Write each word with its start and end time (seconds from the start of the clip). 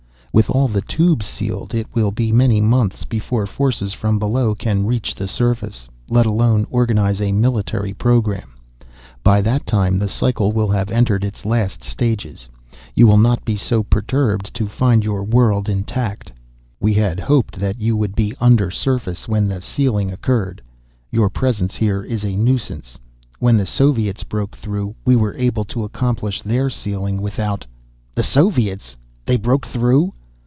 With 0.33 0.49
all 0.49 0.69
the 0.69 0.79
Tubes 0.79 1.25
sealed, 1.25 1.75
it 1.75 1.87
will 1.93 2.11
be 2.11 2.31
many 2.31 2.61
months 2.61 3.03
before 3.03 3.45
forces 3.45 3.91
from 3.91 4.17
below 4.17 4.55
can 4.55 4.85
reach 4.85 5.13
the 5.13 5.27
surface, 5.27 5.89
let 6.07 6.25
alone 6.25 6.65
organize 6.69 7.19
a 7.19 7.33
military 7.33 7.93
program. 7.93 8.53
By 9.23 9.41
that 9.41 9.65
time 9.65 9.97
the 9.97 10.07
cycle 10.07 10.53
will 10.53 10.69
have 10.69 10.89
entered 10.89 11.25
its 11.25 11.43
last 11.45 11.83
stages. 11.83 12.47
You 12.95 13.07
will 13.07 13.17
not 13.17 13.43
be 13.43 13.57
so 13.57 13.83
perturbed 13.83 14.53
to 14.53 14.69
find 14.69 15.03
your 15.03 15.21
world 15.25 15.67
intact. 15.67 16.31
"We 16.79 16.93
had 16.93 17.19
hoped 17.19 17.59
that 17.59 17.81
you 17.81 17.97
would 17.97 18.15
be 18.15 18.33
undersurface 18.39 19.27
when 19.27 19.49
the 19.49 19.59
sealing 19.59 20.13
occurred. 20.13 20.61
Your 21.11 21.29
presence 21.29 21.75
here 21.75 22.03
is 22.03 22.23
a 22.23 22.37
nuisance. 22.37 22.97
When 23.39 23.57
the 23.57 23.65
Soviets 23.65 24.23
broke 24.23 24.55
through, 24.55 24.95
we 25.03 25.17
were 25.17 25.35
able 25.35 25.65
to 25.65 25.83
accomplish 25.83 26.41
their 26.41 26.69
sealing 26.69 27.21
without" 27.21 27.65
"The 28.15 28.23
Soviets? 28.23 28.95
They 29.25 29.35
broke 29.35 29.65
through?" 29.67 30.13